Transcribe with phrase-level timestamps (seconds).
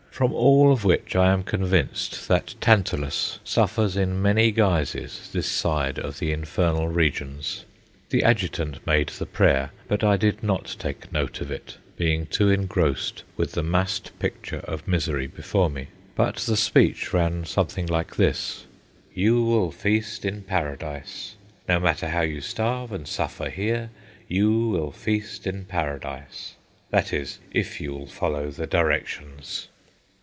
[0.21, 5.97] From all of which I am convinced that Tantalus suffers in many guises this side
[5.97, 7.65] of the infernal regions.
[8.09, 12.51] The adjutant made the prayer, but I did not take note of it, being too
[12.51, 15.87] engrossed with the massed picture of misery before me.
[16.13, 18.67] But the speech ran something like this:
[19.15, 21.35] "You will feast in Paradise.
[21.67, 23.89] No matter how you starve and suffer here,
[24.27, 26.57] you will feast in Paradise,
[26.91, 29.67] that is, if you will follow the directions."